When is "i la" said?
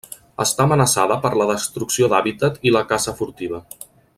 2.71-2.85